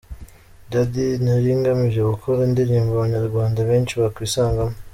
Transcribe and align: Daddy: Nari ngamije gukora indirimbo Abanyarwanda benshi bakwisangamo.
Daddy: 0.71 1.07
Nari 1.23 1.51
ngamije 1.59 2.01
gukora 2.11 2.39
indirimbo 2.47 2.91
Abanyarwanda 2.95 3.59
benshi 3.69 3.93
bakwisangamo. 4.01 4.75